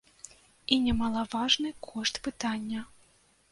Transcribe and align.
І 0.75 0.79
немалаважны 0.85 1.75
кошт 1.91 2.21
пытання. 2.31 2.81